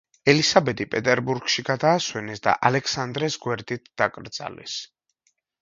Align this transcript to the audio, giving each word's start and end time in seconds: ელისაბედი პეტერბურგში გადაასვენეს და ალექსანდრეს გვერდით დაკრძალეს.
ელისაბედი 0.31 0.87
პეტერბურგში 0.93 1.65
გადაასვენეს 1.67 2.43
და 2.47 2.57
ალექსანდრეს 2.71 3.39
გვერდით 3.47 3.89
დაკრძალეს. 4.03 4.81